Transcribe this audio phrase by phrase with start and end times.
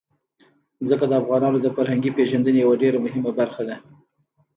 [0.87, 3.75] ځمکه د افغانانو د فرهنګي پیژندنې یوه ډېره مهمه برخه ده.